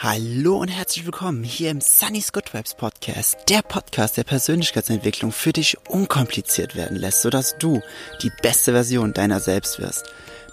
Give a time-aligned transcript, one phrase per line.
[0.00, 5.52] Hallo und herzlich willkommen hier im Sunny's Good Vibes Podcast, der Podcast der Persönlichkeitsentwicklung für
[5.52, 7.82] dich unkompliziert werden lässt, sodass du
[8.22, 10.04] die beste Version deiner selbst wirst.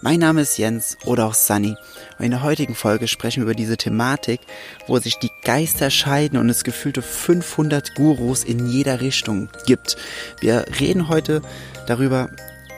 [0.01, 1.75] Mein Name ist Jens oder auch Sunny
[2.17, 4.41] und in der heutigen Folge sprechen wir über diese Thematik,
[4.87, 9.95] wo sich die Geister scheiden und es gefühlte 500 Gurus in jeder Richtung gibt.
[10.39, 11.43] Wir reden heute
[11.85, 12.31] darüber,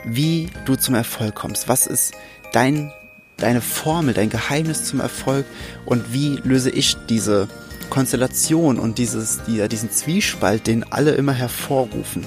[0.03, 1.69] wie du zum Erfolg kommst.
[1.69, 2.13] Was ist
[2.51, 2.91] dein
[3.37, 5.45] deine Formel, dein Geheimnis zum Erfolg
[5.85, 7.47] und wie löse ich diese
[7.89, 12.25] Konstellation und dieses, diesen Zwiespalt, den alle immer hervorrufen.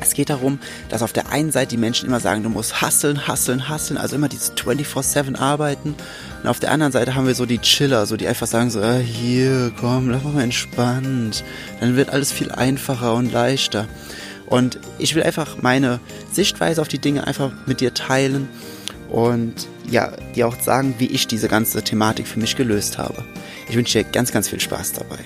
[0.00, 3.26] Es geht darum, dass auf der einen Seite die Menschen immer sagen, du musst hasseln,
[3.26, 5.96] hasseln, hasseln, also immer dieses 24-7 arbeiten.
[6.42, 8.80] Und auf der anderen Seite haben wir so die Chiller, so die einfach sagen so,
[8.80, 11.42] äh, hier, komm, lass mal entspannt.
[11.80, 13.88] Dann wird alles viel einfacher und leichter.
[14.46, 15.98] Und ich will einfach meine
[16.32, 18.48] Sichtweise auf die Dinge einfach mit dir teilen
[19.10, 19.54] und
[19.90, 23.24] ja, dir auch sagen, wie ich diese ganze Thematik für mich gelöst habe.
[23.68, 25.18] Ich wünsche dir ganz, ganz viel Spaß dabei.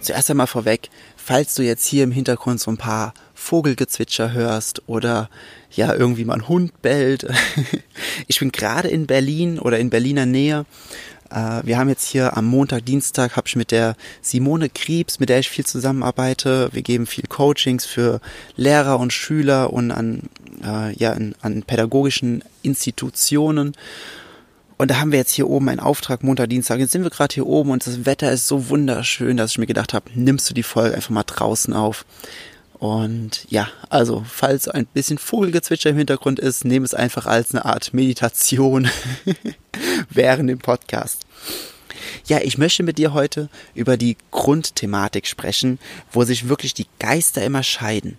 [0.00, 5.30] Zuerst einmal vorweg, falls du jetzt hier im Hintergrund so ein paar Vogelgezwitscher hörst oder
[5.70, 7.26] ja, irgendwie mal ein Hund bellt.
[8.26, 10.66] ich bin gerade in Berlin oder in Berliner Nähe
[11.30, 15.28] äh, wir haben jetzt hier am Montag, Dienstag habe ich mit der Simone Kriebs, mit
[15.28, 16.70] der ich viel zusammenarbeite.
[16.72, 18.20] Wir geben viel Coachings für
[18.56, 20.22] Lehrer und Schüler und an,
[20.64, 23.74] äh, ja, an, an pädagogischen Institutionen.
[24.78, 26.78] Und da haben wir jetzt hier oben einen Auftrag, Montag, Dienstag.
[26.78, 29.66] Jetzt sind wir gerade hier oben und das Wetter ist so wunderschön, dass ich mir
[29.66, 32.06] gedacht habe, nimmst du die Folge einfach mal draußen auf.
[32.78, 37.64] Und ja, also falls ein bisschen Vogelgezwitscher im Hintergrund ist, nehme es einfach als eine
[37.64, 38.88] Art Meditation
[40.10, 41.22] während dem Podcast.
[42.26, 45.78] Ja, ich möchte mit dir heute über die Grundthematik sprechen,
[46.12, 48.18] wo sich wirklich die Geister immer scheiden.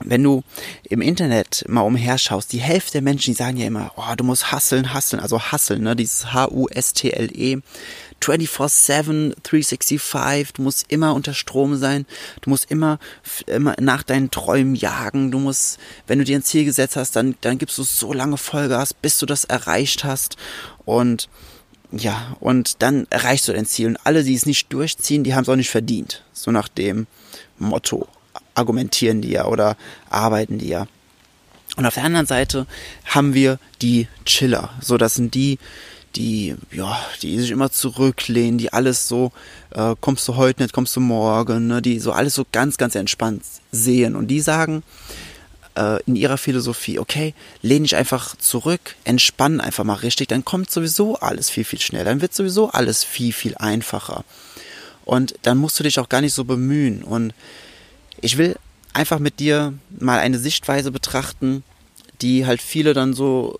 [0.00, 0.42] Wenn du
[0.84, 4.50] im Internet mal umherschaust, die Hälfte der Menschen, die sagen ja immer, oh, du musst
[4.50, 7.60] hasseln, hasseln, also hasseln, ne, dieses H-U-S-T-L-E.
[8.20, 12.06] 24-7, 365, du musst immer unter Strom sein,
[12.40, 12.98] du musst immer,
[13.46, 17.36] immer nach deinen Träumen jagen, du musst, wenn du dir ein Ziel gesetzt hast, dann,
[17.42, 20.36] dann gibst du so lange Vollgas, bis du das erreicht hast
[20.86, 21.28] und
[21.92, 25.42] ja, und dann erreichst du dein Ziel und alle, die es nicht durchziehen, die haben
[25.42, 27.06] es auch nicht verdient, so nach dem
[27.58, 28.08] Motto
[28.54, 29.76] argumentieren die ja oder
[30.10, 30.86] arbeiten die ja.
[31.76, 32.66] Und auf der anderen Seite
[33.04, 34.70] haben wir die Chiller.
[34.80, 35.58] So, das sind die,
[36.14, 39.32] die, ja, die sich immer zurücklehnen, die alles so,
[39.70, 42.94] äh, kommst du heute nicht, kommst du morgen, ne, die so alles so ganz, ganz
[42.94, 43.42] entspannt
[43.72, 44.14] sehen.
[44.14, 44.84] Und die sagen
[45.76, 50.70] äh, in ihrer Philosophie, okay, lehne ich einfach zurück, entspann einfach mal richtig, dann kommt
[50.70, 54.24] sowieso alles viel, viel schneller, dann wird sowieso alles viel, viel einfacher.
[55.04, 57.02] Und dann musst du dich auch gar nicht so bemühen.
[57.02, 57.34] Und
[58.24, 58.56] ich will
[58.94, 61.62] einfach mit dir mal eine Sichtweise betrachten,
[62.22, 63.58] die halt viele dann so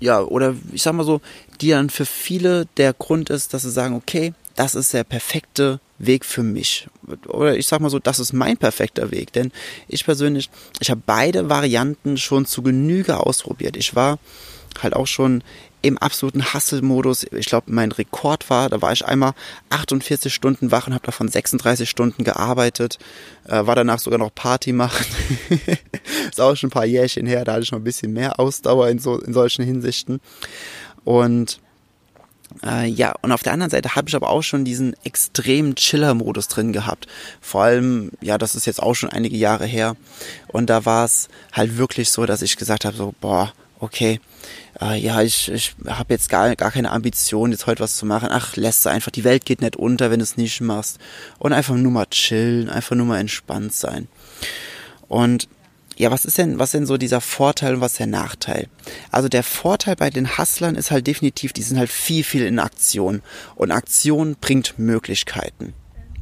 [0.00, 1.20] ja, oder ich sag mal so,
[1.60, 5.80] die dann für viele der Grund ist, dass sie sagen, okay, das ist der perfekte
[5.98, 6.88] Weg für mich.
[7.26, 9.32] Oder ich sag mal so, das ist mein perfekter Weg.
[9.32, 9.52] Denn
[9.88, 10.50] ich persönlich,
[10.80, 13.76] ich habe beide Varianten schon zu Genüge ausprobiert.
[13.76, 14.18] Ich war
[14.82, 15.42] halt auch schon
[15.82, 17.26] im absoluten Hustle-Modus.
[17.32, 19.34] Ich glaube, mein Rekord war, da war ich einmal
[19.68, 22.98] 48 Stunden wach und habe davon 36 Stunden gearbeitet.
[23.46, 25.04] Äh, war danach sogar noch Party machen.
[26.30, 28.88] ist auch schon ein paar Jährchen her, da hatte ich noch ein bisschen mehr Ausdauer
[28.88, 30.20] in, so, in solchen Hinsichten.
[31.04, 31.60] Und
[32.62, 36.48] äh, ja, und auf der anderen Seite habe ich aber auch schon diesen extremen Chiller-Modus
[36.48, 37.06] drin gehabt.
[37.40, 39.96] Vor allem, ja, das ist jetzt auch schon einige Jahre her.
[40.48, 43.52] Und da war es halt wirklich so, dass ich gesagt habe, so, boah,
[43.84, 44.20] okay,
[44.80, 48.28] äh, ja, ich, ich habe jetzt gar, gar keine Ambition, jetzt heute was zu machen.
[48.32, 50.98] Ach, lässt einfach, die Welt geht nicht unter, wenn du es nicht machst.
[51.38, 54.08] Und einfach nur mal chillen, einfach nur mal entspannt sein.
[55.08, 55.48] Und
[55.96, 58.66] ja, was ist denn, was denn so dieser Vorteil und was der Nachteil?
[59.12, 62.58] Also der Vorteil bei den Hustlern ist halt definitiv, die sind halt viel, viel in
[62.58, 63.22] Aktion.
[63.54, 65.74] Und Aktion bringt Möglichkeiten.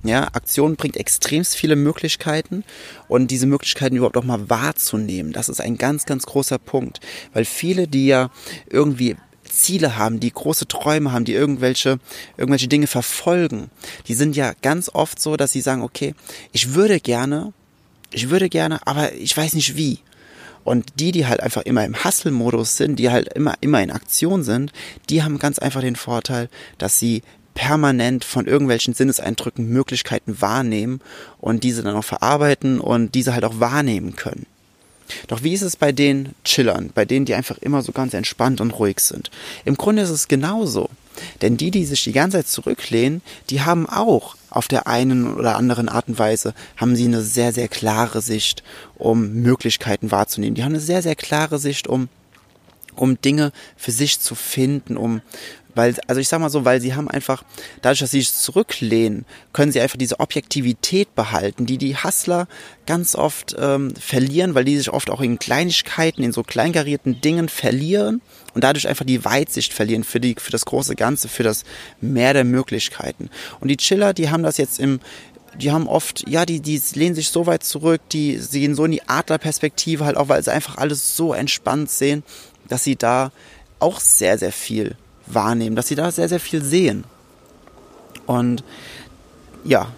[0.05, 2.65] Ja, Aktion bringt extrem viele Möglichkeiten
[3.07, 7.01] und diese Möglichkeiten überhaupt auch mal wahrzunehmen, das ist ein ganz, ganz großer Punkt.
[7.33, 8.31] Weil viele, die ja
[8.69, 11.99] irgendwie Ziele haben, die große Träume haben, die irgendwelche,
[12.37, 13.71] irgendwelche Dinge verfolgen,
[14.09, 16.15] die sind ja ganz oft so, dass sie sagen, okay,
[16.53, 17.53] ich würde gerne,
[18.11, 20.01] ich würde gerne, aber ich weiß nicht wie.
[20.65, 24.43] Und die, die halt einfach immer im Hustle-Modus sind, die halt immer, immer in Aktion
[24.43, 24.73] sind,
[25.11, 26.49] die haben ganz einfach den Vorteil,
[26.79, 27.23] dass sie
[27.55, 31.01] permanent von irgendwelchen Sinneseindrücken Möglichkeiten wahrnehmen
[31.39, 34.47] und diese dann auch verarbeiten und diese halt auch wahrnehmen können.
[35.29, 38.61] Doch wie ist es bei den Chillern, bei denen, die einfach immer so ganz entspannt
[38.61, 39.31] und ruhig sind?
[39.65, 40.89] Im Grunde ist es genauso.
[41.43, 43.21] Denn die, die sich die ganze Zeit zurücklehnen,
[43.51, 47.53] die haben auch auf der einen oder anderen Art und Weise, haben sie eine sehr,
[47.53, 48.63] sehr klare Sicht,
[48.97, 50.55] um Möglichkeiten wahrzunehmen.
[50.55, 52.09] Die haben eine sehr, sehr klare Sicht, um
[52.95, 55.23] um Dinge für sich zu finden, um
[55.75, 57.43] Weil, also ich sag mal so, weil sie haben einfach,
[57.81, 62.47] dadurch, dass sie sich zurücklehnen, können sie einfach diese Objektivität behalten, die die Hustler
[62.87, 67.49] ganz oft ähm, verlieren, weil die sich oft auch in Kleinigkeiten, in so kleinkarierten Dingen
[67.49, 68.21] verlieren
[68.55, 71.65] und dadurch einfach die Weitsicht verlieren für die, für das große Ganze, für das
[72.01, 73.31] Mehr der Möglichkeiten.
[73.61, 75.01] Und die Chiller, die haben das jetzt im,
[75.57, 78.93] die haben oft, ja, die, die lehnen sich so weit zurück, die sehen so in
[78.93, 82.23] die Adlerperspektive halt auch, weil sie einfach alles so entspannt sehen,
[82.69, 83.33] dass sie da
[83.79, 84.97] auch sehr, sehr viel
[85.27, 87.05] wahrnehmen, dass sie da sehr, sehr viel sehen.
[88.27, 88.63] Und
[89.65, 89.89] ja,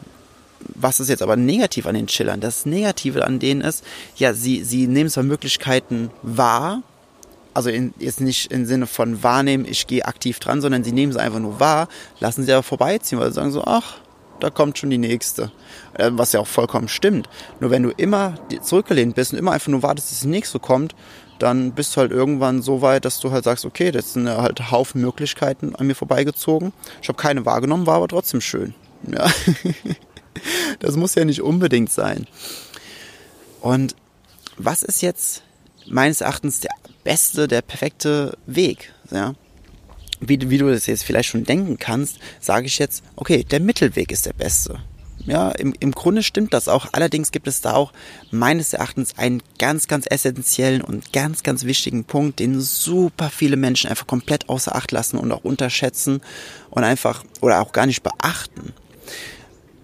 [0.74, 2.40] was ist jetzt aber negativ an den Chillern?
[2.40, 3.84] Das Negative an denen ist,
[4.16, 6.82] ja, sie, sie nehmen zwar Möglichkeiten wahr,
[7.52, 11.12] also in, jetzt nicht im Sinne von wahrnehmen, ich gehe aktiv dran, sondern sie nehmen
[11.12, 11.88] sie einfach nur wahr,
[12.18, 13.98] lassen sie aber vorbeiziehen, weil sie sagen so, ach,
[14.40, 15.52] da kommt schon die nächste.
[15.94, 17.28] Äh, was ja auch vollkommen stimmt.
[17.60, 20.94] Nur wenn du immer zurückgelehnt bist und immer einfach nur wartest, dass die nächste kommt,
[21.38, 24.70] dann bist du halt irgendwann so weit, dass du halt sagst, okay, das sind halt
[24.70, 26.72] Haufen Möglichkeiten an mir vorbeigezogen.
[27.02, 28.74] Ich habe keine wahrgenommen, war aber trotzdem schön.
[29.10, 29.30] Ja.
[30.80, 32.26] Das muss ja nicht unbedingt sein.
[33.60, 33.94] Und
[34.56, 35.42] was ist jetzt
[35.86, 36.72] meines Erachtens der
[37.02, 38.92] beste, der perfekte Weg?
[39.10, 39.34] Ja?
[40.20, 44.10] Wie, wie du das jetzt vielleicht schon denken kannst, sage ich jetzt, okay, der Mittelweg
[44.12, 44.80] ist der beste.
[45.26, 46.88] Ja, im, im Grunde stimmt das auch.
[46.92, 47.92] Allerdings gibt es da auch
[48.30, 53.88] meines Erachtens einen ganz, ganz essentiellen und ganz, ganz wichtigen Punkt, den super viele Menschen
[53.88, 56.20] einfach komplett außer Acht lassen und auch unterschätzen
[56.70, 58.74] und einfach oder auch gar nicht beachten.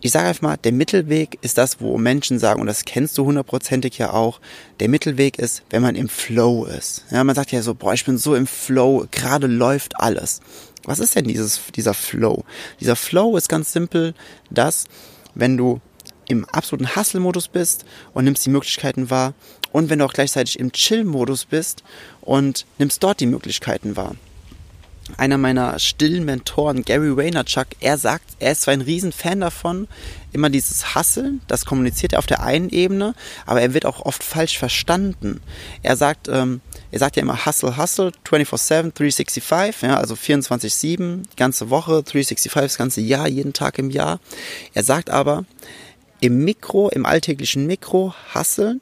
[0.02, 3.26] Ich sage einfach mal, der Mittelweg ist das, wo Menschen sagen, und das kennst du
[3.26, 4.40] hundertprozentig ja auch,
[4.80, 7.04] der Mittelweg ist, wenn man im Flow ist.
[7.10, 10.40] Ja, man sagt ja so, boah, ich bin so im Flow, gerade läuft alles.
[10.84, 12.44] Was ist denn dieses, dieser Flow?
[12.80, 14.14] Dieser Flow ist ganz simpel,
[14.50, 14.86] dass
[15.34, 15.80] wenn du
[16.28, 17.84] im absoluten Hustle-Modus bist
[18.14, 19.34] und nimmst die Möglichkeiten wahr
[19.72, 21.82] und wenn du auch gleichzeitig im Chill-Modus bist
[22.20, 24.14] und nimmst dort die Möglichkeiten wahr.
[25.16, 29.88] Einer meiner stillen Mentoren, Gary Vaynerchuk, er sagt, er ist zwar ein Riesenfan davon,
[30.32, 33.14] immer dieses Hustle, das kommuniziert er auf der einen Ebene,
[33.46, 35.40] aber er wird auch oft falsch verstanden.
[35.82, 36.60] Er sagt, ähm,
[36.90, 42.78] er sagt ja immer Hustle, Hustle, 24-7, 365, ja, also 24-7, ganze Woche, 365, das
[42.78, 44.20] ganze Jahr, jeden Tag im Jahr.
[44.74, 45.44] Er sagt aber,
[46.20, 48.80] im Mikro, im alltäglichen Mikro hasseln,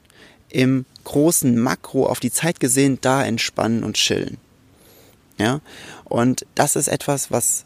[0.51, 4.39] im großen Makro auf die Zeit gesehen, da entspannen und chillen.
[5.39, 5.61] Ja,
[6.05, 7.65] und das ist etwas, was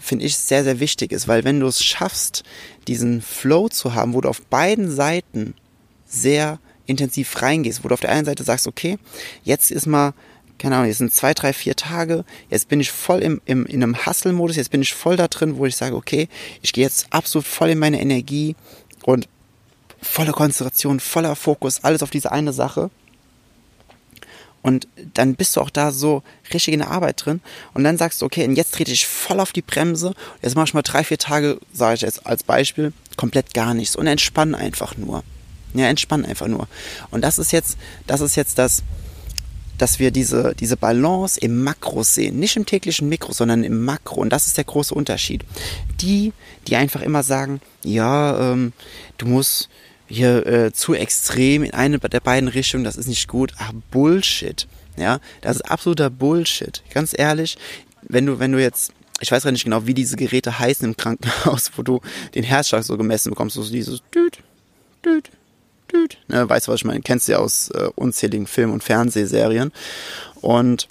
[0.00, 2.44] finde ich sehr, sehr wichtig ist, weil wenn du es schaffst,
[2.86, 5.54] diesen Flow zu haben, wo du auf beiden Seiten
[6.06, 8.98] sehr intensiv reingehst, wo du auf der einen Seite sagst, okay,
[9.44, 10.14] jetzt ist mal,
[10.58, 13.82] keine Ahnung, jetzt sind zwei, drei, vier Tage, jetzt bin ich voll im, im, in
[13.82, 16.28] einem Hustle-Modus, jetzt bin ich voll da drin, wo ich sage, okay,
[16.62, 18.56] ich gehe jetzt absolut voll in meine Energie
[19.04, 19.28] und
[20.00, 22.90] volle Konzentration, voller Fokus, alles auf diese eine Sache.
[24.62, 26.22] Und dann bist du auch da so
[26.52, 27.40] richtig in der Arbeit drin.
[27.74, 30.14] Und dann sagst du, okay, und jetzt trete ich voll auf die Bremse.
[30.42, 33.96] Jetzt mache ich mal drei, vier Tage, sage ich jetzt als Beispiel, komplett gar nichts
[33.96, 35.22] und entspann einfach nur.
[35.74, 36.66] Ja, entspann einfach nur.
[37.10, 37.76] Und das ist jetzt,
[38.06, 38.82] das ist jetzt das,
[39.76, 42.38] dass wir diese, diese Balance im Makro sehen.
[42.38, 44.20] Nicht im täglichen Mikro, sondern im Makro.
[44.20, 45.44] Und das ist der große Unterschied.
[46.00, 46.32] Die,
[46.66, 48.72] die einfach immer sagen, ja, ähm,
[49.18, 49.68] du musst,
[50.08, 53.52] hier äh, zu extrem in eine der beiden Richtungen, das ist nicht gut.
[53.58, 54.66] Ach, Bullshit.
[54.96, 56.82] Ja, das ist absoluter Bullshit.
[56.92, 57.56] Ganz ehrlich,
[58.02, 60.96] wenn du, wenn du jetzt, ich weiß gar nicht genau, wie diese Geräte heißen im
[60.96, 62.00] Krankenhaus, wo du
[62.34, 64.38] den Herzschlag so gemessen bekommst, so dieses Düt,
[65.04, 65.30] Düt,
[65.92, 66.18] Düt.
[66.28, 67.00] Ne, weißt du, was ich meine?
[67.00, 69.72] Kennst du ja aus äh, unzähligen Film- und Fernsehserien.
[70.40, 70.88] Und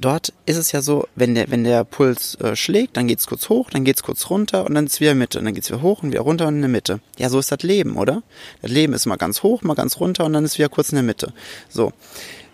[0.00, 3.48] dort ist es ja so, wenn der, wenn der Puls äh, schlägt, dann geht's kurz
[3.48, 5.38] hoch, dann geht's kurz runter und dann ist wieder Mitte.
[5.38, 7.00] Und dann geht's wieder hoch und wieder runter und in der Mitte.
[7.18, 8.22] Ja, so ist das Leben, oder?
[8.62, 10.96] Das Leben ist mal ganz hoch, mal ganz runter und dann ist wieder kurz in
[10.96, 11.32] der Mitte.
[11.68, 11.92] So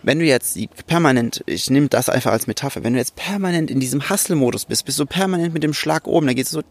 [0.05, 3.79] wenn du jetzt permanent, ich nehme das einfach als Metapher, wenn du jetzt permanent in
[3.79, 6.61] diesem Hustle-Modus bist, bist du permanent mit dem Schlag oben, dann geht es so,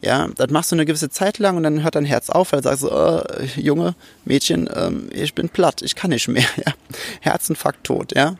[0.00, 2.60] ja, das machst du eine gewisse Zeit lang und dann hört dein Herz auf, weil
[2.60, 6.72] du sagst, äh, Junge, Mädchen, ähm, ich bin platt, ich kann nicht mehr, ja,
[7.20, 8.36] Herzinfarkt tot, ja.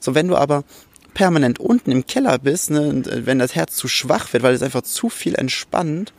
[0.00, 0.62] So, wenn du aber
[1.14, 4.82] permanent unten im Keller bist, ne, wenn das Herz zu schwach wird, weil es einfach
[4.82, 6.12] zu viel entspannt,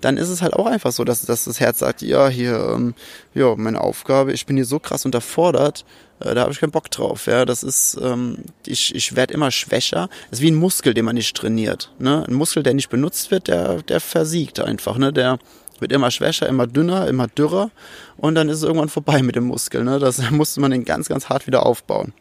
[0.00, 2.94] dann ist es halt auch einfach so, dass, dass das Herz sagt, ja, hier, ähm,
[3.34, 5.84] ja, meine Aufgabe, ich bin hier so krass unterfordert,
[6.20, 7.26] äh, da habe ich keinen Bock drauf.
[7.26, 10.08] Ja, das ist, ähm, ich, ich werde immer schwächer.
[10.30, 11.90] Das ist wie ein Muskel, den man nicht trainiert.
[11.98, 12.24] Ne?
[12.26, 14.98] Ein Muskel, der nicht benutzt wird, der, der versiegt einfach.
[14.98, 15.12] Ne?
[15.12, 15.38] Der
[15.78, 17.70] wird immer schwächer, immer dünner, immer dürrer
[18.16, 19.84] und dann ist es irgendwann vorbei mit dem Muskel.
[19.84, 19.98] Ne?
[19.98, 22.12] Das musste man den ganz, ganz hart wieder aufbauen.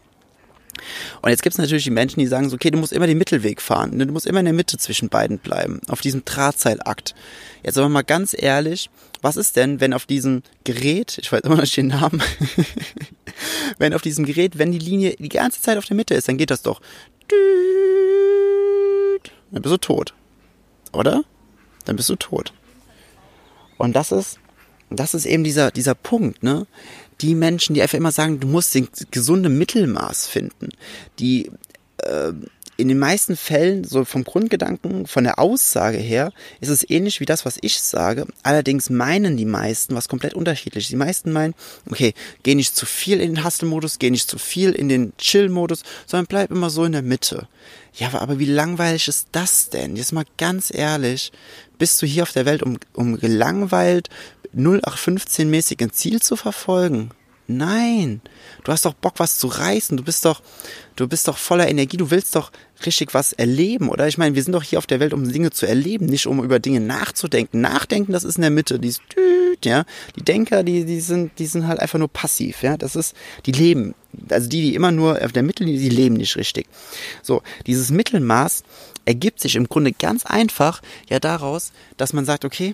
[1.21, 3.17] Und jetzt gibt es natürlich die Menschen, die sagen so, okay, du musst immer den
[3.17, 3.97] Mittelweg fahren.
[3.97, 4.05] Ne?
[4.05, 7.15] Du musst immer in der Mitte zwischen beiden bleiben, auf diesem Drahtseilakt.
[7.63, 8.89] Jetzt aber mal ganz ehrlich,
[9.21, 12.21] was ist denn, wenn auf diesem Gerät, ich weiß immer noch nicht den Namen,
[13.79, 16.37] wenn auf diesem Gerät, wenn die Linie die ganze Zeit auf der Mitte ist, dann
[16.37, 16.81] geht das doch
[19.55, 20.13] dann bist du tot.
[20.91, 21.23] Oder?
[21.85, 22.53] Dann bist du tot.
[23.77, 24.39] Und das ist,
[24.89, 26.67] das ist eben dieser, dieser Punkt, ne?
[27.21, 30.69] Die Menschen, die einfach immer sagen, du musst den gesunde Mittelmaß finden,
[31.17, 31.49] die
[31.99, 32.33] äh,
[32.77, 37.25] in den meisten Fällen, so vom Grundgedanken, von der Aussage her, ist es ähnlich wie
[37.25, 38.27] das, was ich sage.
[38.43, 40.89] Allerdings meinen die meisten was komplett unterschiedliches.
[40.89, 41.53] Die meisten meinen,
[41.89, 42.13] okay,
[42.43, 46.27] geh nicht zu viel in den Hustle-Modus, geh nicht zu viel in den Chill-Modus, sondern
[46.27, 47.47] bleib immer so in der Mitte.
[47.93, 49.95] Ja, aber wie langweilig ist das denn?
[49.95, 51.31] Jetzt mal ganz ehrlich,
[51.77, 54.09] bist du hier auf der Welt, um, um gelangweilt
[54.55, 57.11] 0815-mäßig ein Ziel zu verfolgen?
[57.47, 58.21] Nein,
[58.63, 59.97] du hast doch Bock, was zu reißen.
[59.97, 60.41] Du bist doch,
[60.95, 61.97] du bist doch voller Energie.
[61.97, 62.51] Du willst doch
[62.83, 64.07] richtig was erleben, oder?
[64.07, 66.43] Ich meine, wir sind doch hier auf der Welt, um Dinge zu erleben, nicht um
[66.43, 67.61] über Dinge nachzudenken.
[67.61, 68.79] Nachdenken, das ist in der Mitte.
[68.79, 69.01] Die ist,
[69.63, 69.85] ja.
[70.15, 72.77] Die Denker, die, die sind, die sind halt einfach nur passiv, ja.
[72.77, 73.93] Das ist, die leben.
[74.29, 76.67] Also die, die immer nur auf der Mitte, die leben nicht richtig.
[77.21, 78.63] So, dieses Mittelmaß
[79.05, 82.73] ergibt sich im Grunde ganz einfach ja daraus, dass man sagt, okay,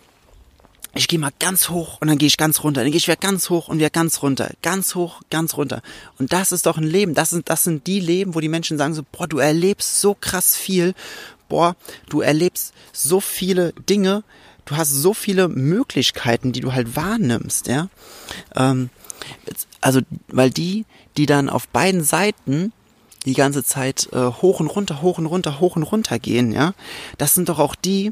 [0.93, 3.15] ich gehe mal ganz hoch und dann gehe ich ganz runter, dann gehe ich wieder
[3.15, 5.81] ganz hoch und wieder ganz runter, ganz hoch, ganz runter.
[6.17, 7.13] Und das ist doch ein Leben.
[7.13, 10.15] Das sind, das sind die Leben, wo die Menschen sagen so, boah, du erlebst so
[10.19, 10.93] krass viel,
[11.47, 11.75] boah,
[12.09, 14.23] du erlebst so viele Dinge,
[14.65, 17.89] du hast so viele Möglichkeiten, die du halt wahrnimmst, ja.
[18.55, 18.89] Ähm,
[19.79, 20.85] also, weil die,
[21.17, 22.73] die dann auf beiden Seiten
[23.25, 26.73] die ganze Zeit äh, hoch und runter, hoch und runter, hoch und runter gehen, ja,
[27.17, 28.11] das sind doch auch die,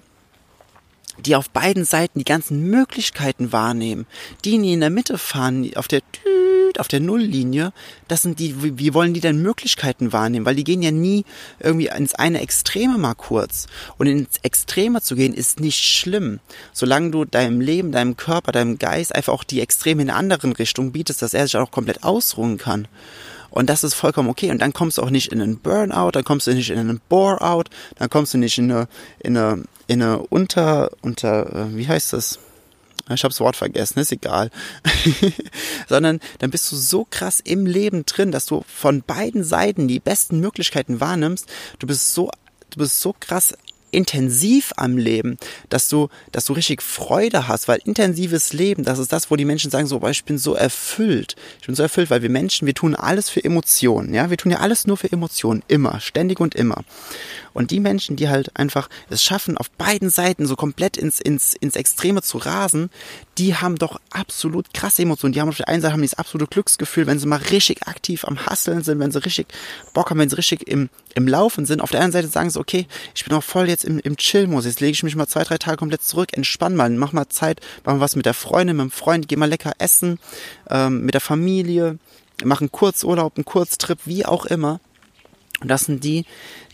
[1.25, 4.05] die auf beiden Seiten die ganzen Möglichkeiten wahrnehmen.
[4.45, 6.01] Die, die in der Mitte fahren, auf der
[6.77, 7.73] auf der Nulllinie,
[8.07, 10.45] das sind die, wie wollen die denn Möglichkeiten wahrnehmen?
[10.45, 11.25] Weil die gehen ja nie
[11.59, 13.67] irgendwie ins eine Extreme mal kurz.
[13.97, 16.39] Und ins Extreme zu gehen ist nicht schlimm,
[16.71, 20.53] solange du deinem Leben, deinem Körper, deinem Geist einfach auch die Extreme in einer anderen
[20.53, 22.87] Richtung bietest, dass er sich auch komplett ausruhen kann.
[23.51, 24.51] Und das ist vollkommen okay.
[24.51, 27.01] Und dann kommst du auch nicht in einen Burnout, dann kommst du nicht in einen
[27.09, 28.87] Bore-out, dann kommst du nicht in eine,
[29.19, 32.39] in eine in eine unter, unter, äh, wie heißt das?
[33.11, 34.51] Ich habe das Wort vergessen, ist egal.
[35.89, 39.99] Sondern dann bist du so krass im Leben drin, dass du von beiden Seiten die
[39.99, 41.47] besten Möglichkeiten wahrnimmst.
[41.79, 42.29] Du bist so,
[42.69, 43.55] du bist so krass
[43.91, 45.37] intensiv am Leben,
[45.69, 49.45] dass du, dass du richtig Freude hast, weil intensives Leben, das ist das, wo die
[49.45, 51.35] Menschen sagen so, ich bin so erfüllt.
[51.59, 54.51] Ich bin so erfüllt, weil wir Menschen, wir tun alles für Emotionen, ja, wir tun
[54.51, 56.83] ja alles nur für Emotionen, immer, ständig und immer.
[57.53, 61.53] Und die Menschen, die halt einfach es schaffen, auf beiden Seiten so komplett ins, ins,
[61.53, 62.89] ins Extreme zu rasen,
[63.37, 65.33] die haben doch absolut krasse Emotionen.
[65.33, 68.25] Die haben auf der einen Seite haben dieses absolute Glücksgefühl, wenn sie mal richtig aktiv
[68.25, 69.47] am Hasseln sind, wenn sie richtig
[69.93, 71.81] Bock haben, wenn sie richtig im, im Laufen sind.
[71.81, 74.65] Auf der anderen Seite sagen sie, okay, ich bin auch voll jetzt im, im Chill-Modus.
[74.65, 77.61] Jetzt lege ich mich mal zwei, drei Tage komplett zurück, entspann mal, mach mal Zeit,
[77.83, 80.19] mach mal was mit der Freundin, mit dem Freund, geh mal lecker essen,
[80.69, 81.97] ähm, mit der Familie,
[82.43, 84.79] mach einen Kurzurlaub, einen Kurztrip, wie auch immer.
[85.61, 86.25] Und das sind die,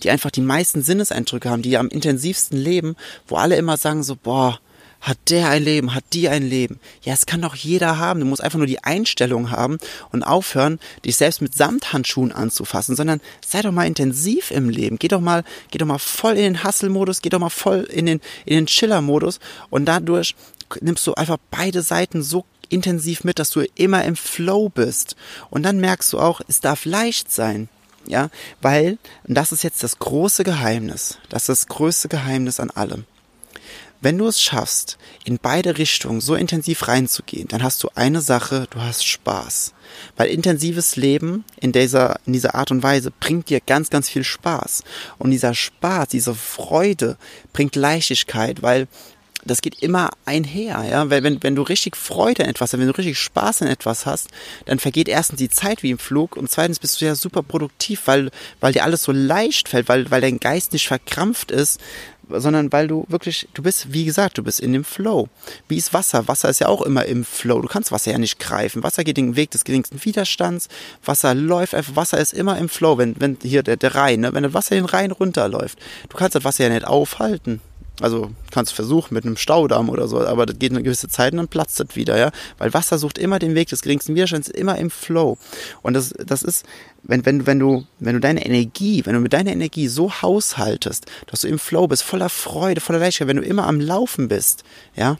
[0.03, 2.95] die einfach die meisten Sinneseindrücke haben, die am intensivsten leben,
[3.27, 4.59] wo alle immer sagen so, boah,
[5.01, 6.79] hat der ein Leben, hat die ein Leben.
[7.03, 8.19] Ja, es kann doch jeder haben.
[8.19, 9.77] Du musst einfach nur die Einstellung haben
[10.11, 14.97] und aufhören, dich selbst mit Samthandschuhen anzufassen, sondern sei doch mal intensiv im Leben.
[14.97, 18.05] Geh doch mal, geh doch mal voll in den Hustle-Modus, geh doch mal voll in
[18.05, 20.35] den, in den Chiller-Modus und dadurch
[20.81, 25.15] nimmst du einfach beide Seiten so intensiv mit, dass du immer im Flow bist.
[25.49, 27.69] Und dann merkst du auch, es darf leicht sein.
[28.07, 28.29] Ja,
[28.61, 33.05] weil, und das ist jetzt das große Geheimnis, das ist das größte Geheimnis an allem.
[34.05, 38.67] Wenn du es schaffst, in beide Richtungen so intensiv reinzugehen, dann hast du eine Sache,
[38.69, 39.73] du hast Spaß.
[40.15, 44.23] Weil intensives Leben in dieser, in dieser Art und Weise bringt dir ganz, ganz viel
[44.23, 44.83] Spaß.
[45.17, 47.17] Und dieser Spaß, diese Freude
[47.51, 48.87] bringt Leichtigkeit, weil
[49.45, 51.09] das geht immer einher, ja.
[51.09, 54.05] Wenn, wenn, wenn du richtig Freude an etwas hast, wenn du richtig Spaß an etwas
[54.05, 54.29] hast,
[54.65, 58.01] dann vergeht erstens die Zeit wie im Flug und zweitens bist du ja super produktiv,
[58.05, 61.79] weil, weil dir alles so leicht fällt, weil, weil dein Geist nicht verkrampft ist,
[62.29, 65.29] sondern weil du wirklich, du bist, wie gesagt, du bist in dem Flow.
[65.67, 66.27] Wie ist Wasser?
[66.27, 67.61] Wasser ist ja auch immer im Flow.
[67.61, 68.83] Du kannst Wasser ja nicht greifen.
[68.83, 70.67] Wasser geht den Weg des geringsten Widerstands.
[71.03, 71.95] Wasser läuft einfach.
[71.95, 72.97] Wasser ist immer im Flow.
[72.97, 74.33] Wenn, wenn hier der, der Rhein, ne?
[74.33, 75.79] wenn das Wasser den Rhein runterläuft,
[76.09, 77.61] du kannst das Wasser ja nicht aufhalten.
[78.01, 81.31] Also kannst du versuchen mit einem Staudamm oder so, aber das geht eine gewisse Zeit
[81.31, 82.31] und dann platzt das wieder, ja.
[82.57, 85.37] Weil Wasser sucht immer den Weg des geringsten Widerstands, immer im Flow.
[85.81, 86.65] Und das, das ist,
[87.07, 91.05] wenn, wenn, wenn du, wenn du deine Energie, wenn du mit deiner Energie so haushaltest,
[91.27, 94.63] dass du im Flow bist, voller Freude, voller Leichtigkeit, wenn du immer am Laufen bist,
[94.95, 95.17] ja,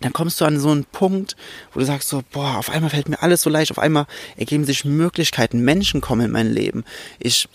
[0.00, 1.36] dann kommst du an so einen Punkt,
[1.72, 4.06] wo du sagst so, boah, auf einmal fällt mir alles so leicht, auf einmal
[4.36, 6.84] ergeben sich Möglichkeiten, Menschen kommen in mein Leben.
[7.18, 7.48] Ich,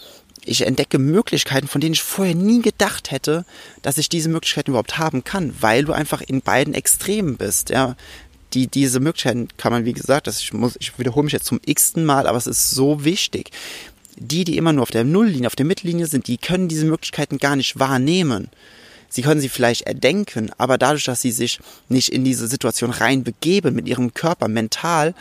[0.46, 3.46] ich entdecke Möglichkeiten, von denen ich vorher nie gedacht hätte,
[3.82, 7.96] dass ich diese Möglichkeiten überhaupt haben kann, weil du einfach in beiden Extremen bist, ja.
[8.54, 11.60] Die, diese Möglichkeiten kann man, wie gesagt, das ich muss, ich wiederhole mich jetzt zum
[11.66, 13.52] x-ten Mal, aber es ist so wichtig.
[14.20, 17.38] die, die immer nur auf der Nulllinie, auf der Mittellinie sind, die können diese Möglichkeiten
[17.38, 18.50] gar nicht wahrnehmen.
[19.10, 23.74] Sie können sie vielleicht erdenken, aber dadurch, dass sie sich nicht in diese Situation reinbegeben
[23.74, 25.14] mit ihrem Körper mental,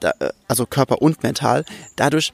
[0.00, 0.10] äh,
[0.48, 1.64] also Körper und mental,
[1.96, 2.32] dadurch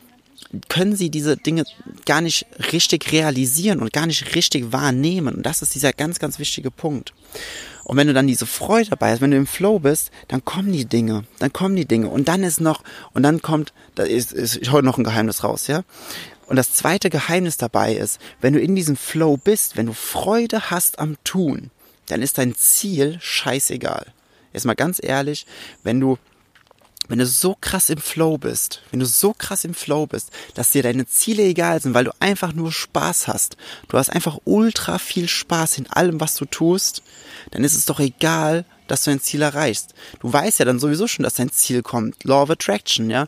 [0.69, 1.65] können sie diese Dinge
[2.07, 5.37] gar nicht richtig realisieren und gar nicht richtig wahrnehmen.
[5.37, 7.13] Und das ist dieser ganz, ganz wichtige Punkt.
[7.85, 10.73] Und wenn du dann diese Freude dabei hast, wenn du im Flow bist, dann kommen
[10.73, 12.09] die Dinge, dann kommen die Dinge.
[12.09, 15.45] Und dann ist noch, und dann kommt, da ist, ist ich hole noch ein Geheimnis
[15.45, 15.85] raus, ja.
[16.47, 20.71] Und das zweite Geheimnis dabei ist, wenn du in diesem Flow bist, wenn du Freude
[20.71, 21.71] hast am Tun,
[22.07, 24.07] dann ist dein Ziel scheißegal.
[24.55, 25.47] Jetzt mal ganz ehrlich,
[25.83, 26.17] wenn du
[27.09, 30.71] wenn du so krass im Flow bist, wenn du so krass im Flow bist, dass
[30.71, 33.57] dir deine Ziele egal sind, weil du einfach nur Spaß hast,
[33.89, 37.03] du hast einfach ultra viel Spaß in allem, was du tust,
[37.51, 39.95] dann ist es doch egal, dass du dein Ziel erreichst.
[40.21, 42.25] Du weißt ja dann sowieso schon, dass dein Ziel kommt.
[42.25, 43.27] Law of Attraction, ja.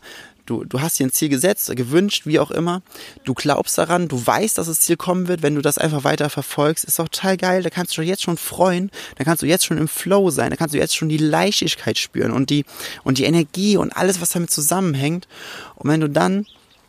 [0.51, 2.83] Du, du hast dir ein Ziel gesetzt, gewünscht, wie auch immer.
[3.23, 6.29] Du glaubst daran, du weißt, dass das Ziel kommen wird, wenn du das einfach weiter
[6.29, 6.85] verfolgst.
[6.85, 7.63] Ist doch total geil.
[7.63, 8.91] Da kannst du doch jetzt schon freuen.
[9.17, 10.51] Da kannst du jetzt schon im Flow sein.
[10.51, 12.65] Da kannst du jetzt schon die Leichtigkeit spüren und die,
[13.05, 15.29] und die Energie und alles, was damit zusammenhängt.
[15.77, 16.47] Und wenn du dann,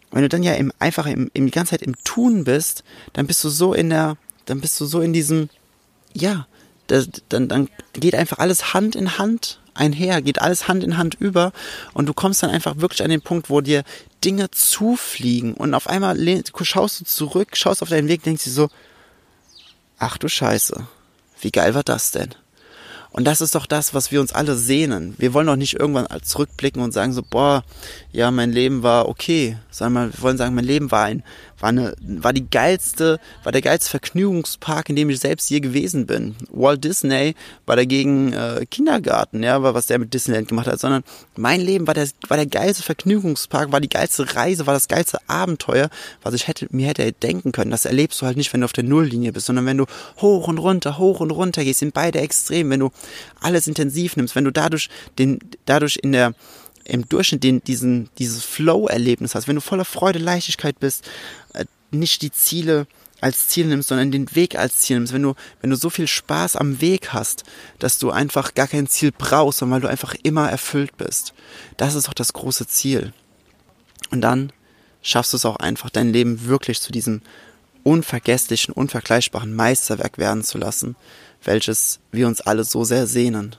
[0.09, 3.27] wenn du dann ja im, einfach im, im, die ganze Zeit im Tun bist, dann
[3.27, 5.49] bist du so in der, dann bist du so in diesem,
[6.15, 6.47] ja,
[6.87, 11.15] das, dann, dann geht einfach alles Hand in Hand einher, geht alles Hand in Hand
[11.15, 11.51] über
[11.93, 13.83] und du kommst dann einfach wirklich an den Punkt, wo dir
[14.23, 16.17] Dinge zufliegen und auf einmal
[16.61, 18.69] schaust du zurück, schaust auf deinen Weg, denkst dir so,
[19.97, 20.87] ach du Scheiße,
[21.41, 22.35] wie geil war das denn?
[23.13, 25.15] Und das ist doch das, was wir uns alle sehnen.
[25.17, 27.63] Wir wollen doch nicht irgendwann zurückblicken und sagen so, boah,
[28.13, 31.23] ja, mein Leben war okay, sondern wir wollen sagen, mein Leben war ein,
[31.59, 36.05] war eine, war die geilste, war der geilste Vergnügungspark, in dem ich selbst je gewesen
[36.05, 36.35] bin.
[36.51, 41.03] Walt Disney war dagegen äh, Kindergarten, ja, was der mit Disneyland gemacht hat, sondern
[41.35, 45.19] mein Leben war der, war der geilste Vergnügungspark, war die geilste Reise, war das geilste
[45.27, 45.89] Abenteuer,
[46.23, 47.71] was ich hätte, mir hätte denken können.
[47.71, 49.85] Das erlebst du halt nicht, wenn du auf der Nulllinie bist, sondern wenn du
[50.21, 52.89] hoch und runter, hoch und runter gehst, in beide Extremen, wenn du
[53.39, 56.33] alles intensiv nimmst, wenn du dadurch den, dadurch in der,
[56.85, 61.09] im Durchschnitt den, diesen, dieses Flow-Erlebnis hast, wenn du voller Freude, Leichtigkeit bist,
[61.53, 62.87] äh, nicht die Ziele
[63.21, 66.07] als Ziel nimmst, sondern den Weg als Ziel nimmst, wenn du, wenn du so viel
[66.07, 67.43] Spaß am Weg hast,
[67.77, 71.33] dass du einfach gar kein Ziel brauchst, sondern weil du einfach immer erfüllt bist.
[71.77, 73.13] Das ist doch das große Ziel.
[74.09, 74.51] Und dann
[75.03, 77.21] schaffst du es auch einfach, dein Leben wirklich zu diesem
[77.83, 80.95] unvergesslichen, unvergleichbaren Meisterwerk werden zu lassen,
[81.43, 83.55] welches wir uns alle so sehr sehnen.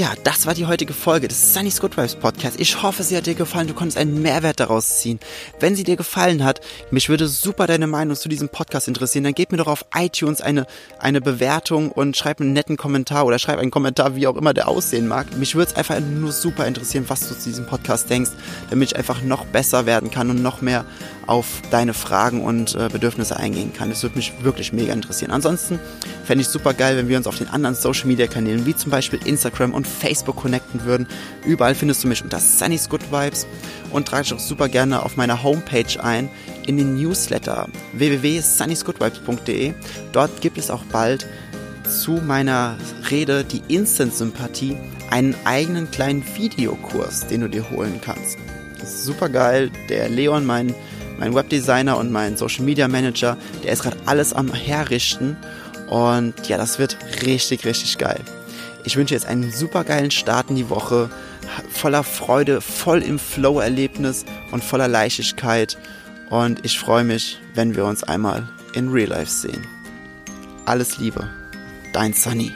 [0.00, 2.58] Ja, das war die heutige Folge des Sunny's Good Vibes Podcast.
[2.58, 3.68] Ich hoffe, sie hat dir gefallen.
[3.68, 5.20] Du konntest einen Mehrwert daraus ziehen.
[5.58, 9.24] Wenn sie dir gefallen hat, mich würde super deine Meinung zu diesem Podcast interessieren.
[9.24, 10.66] Dann gib mir doch auf iTunes eine,
[10.98, 14.68] eine Bewertung und schreib einen netten Kommentar oder schreib einen Kommentar, wie auch immer der
[14.68, 15.36] aussehen mag.
[15.36, 18.30] Mich würde es einfach nur super interessieren, was du zu diesem Podcast denkst,
[18.70, 20.86] damit ich einfach noch besser werden kann und noch mehr
[21.26, 23.90] auf deine Fragen und äh, Bedürfnisse eingehen kann.
[23.90, 25.30] Das würde mich wirklich mega interessieren.
[25.30, 25.78] Ansonsten
[26.24, 28.90] fände ich super geil, wenn wir uns auf den anderen Social Media Kanälen, wie zum
[28.90, 31.06] Beispiel Instagram und Facebook connecten würden.
[31.44, 33.46] Überall findest du mich unter Sunny's Good Vibes
[33.90, 36.28] und trage dich auch super gerne auf meiner Homepage ein
[36.66, 39.74] in den Newsletter www.sunnysgoodvibes.de.
[40.12, 41.26] Dort gibt es auch bald
[41.88, 42.76] zu meiner
[43.10, 44.76] Rede die Instant Sympathie
[45.10, 48.38] einen eigenen kleinen Videokurs, den du dir holen kannst.
[48.78, 49.70] Das ist super geil.
[49.88, 50.74] Der Leon, mein
[51.20, 55.36] mein Webdesigner und mein Social Media Manager, der ist gerade alles am Herrichten.
[55.86, 58.20] Und ja, das wird richtig, richtig geil.
[58.84, 61.10] Ich wünsche jetzt einen super geilen Start in die Woche,
[61.70, 65.78] voller Freude, voll im Flow-Erlebnis und voller Leichtigkeit.
[66.30, 69.66] Und ich freue mich, wenn wir uns einmal in Real Life sehen.
[70.64, 71.28] Alles Liebe,
[71.92, 72.52] dein Sunny.